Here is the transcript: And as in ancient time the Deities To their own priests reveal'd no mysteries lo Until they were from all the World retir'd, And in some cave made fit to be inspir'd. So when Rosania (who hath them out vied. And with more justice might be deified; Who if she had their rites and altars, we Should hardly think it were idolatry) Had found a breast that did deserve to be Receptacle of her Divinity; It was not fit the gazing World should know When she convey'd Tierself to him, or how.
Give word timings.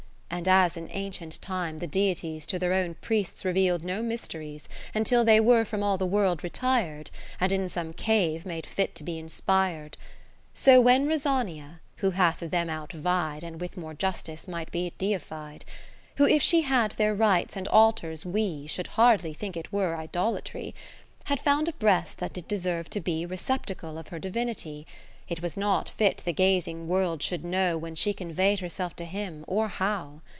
And 0.33 0.47
as 0.47 0.77
in 0.77 0.87
ancient 0.93 1.41
time 1.41 1.79
the 1.79 1.87
Deities 1.87 2.47
To 2.47 2.57
their 2.57 2.71
own 2.73 2.93
priests 3.01 3.43
reveal'd 3.43 3.83
no 3.83 4.01
mysteries 4.01 4.69
lo 4.95 4.99
Until 4.99 5.25
they 5.25 5.41
were 5.41 5.65
from 5.65 5.83
all 5.83 5.97
the 5.97 6.05
World 6.05 6.41
retir'd, 6.41 7.11
And 7.41 7.51
in 7.51 7.67
some 7.67 7.91
cave 7.91 8.45
made 8.45 8.65
fit 8.65 8.95
to 8.95 9.03
be 9.03 9.19
inspir'd. 9.21 9.97
So 10.53 10.79
when 10.79 11.05
Rosania 11.05 11.81
(who 11.97 12.11
hath 12.11 12.39
them 12.39 12.69
out 12.69 12.93
vied. 12.93 13.43
And 13.43 13.59
with 13.59 13.75
more 13.75 13.93
justice 13.93 14.47
might 14.47 14.71
be 14.71 14.93
deified; 14.97 15.65
Who 16.15 16.25
if 16.25 16.41
she 16.41 16.61
had 16.61 16.93
their 16.93 17.13
rites 17.13 17.57
and 17.57 17.67
altars, 17.67 18.25
we 18.25 18.67
Should 18.67 18.87
hardly 18.97 19.33
think 19.33 19.57
it 19.57 19.73
were 19.73 19.97
idolatry) 19.97 20.73
Had 21.25 21.41
found 21.41 21.67
a 21.67 21.73
breast 21.73 22.19
that 22.19 22.31
did 22.31 22.47
deserve 22.47 22.89
to 22.91 23.01
be 23.01 23.25
Receptacle 23.25 23.97
of 23.97 24.07
her 24.07 24.17
Divinity; 24.17 24.87
It 25.29 25.41
was 25.41 25.55
not 25.55 25.87
fit 25.87 26.23
the 26.25 26.33
gazing 26.33 26.89
World 26.89 27.23
should 27.23 27.45
know 27.45 27.77
When 27.77 27.95
she 27.95 28.11
convey'd 28.13 28.59
Tierself 28.59 28.95
to 28.95 29.05
him, 29.05 29.45
or 29.47 29.69
how. 29.69 30.19